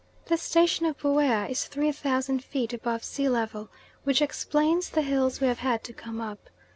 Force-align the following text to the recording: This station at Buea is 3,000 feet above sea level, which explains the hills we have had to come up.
This 0.25 0.41
station 0.41 0.87
at 0.87 0.97
Buea 0.97 1.47
is 1.47 1.65
3,000 1.65 2.43
feet 2.43 2.73
above 2.73 3.03
sea 3.03 3.29
level, 3.29 3.69
which 4.03 4.19
explains 4.19 4.89
the 4.89 5.03
hills 5.03 5.39
we 5.39 5.45
have 5.45 5.59
had 5.59 5.83
to 5.83 5.93
come 5.93 6.19
up. 6.19 6.49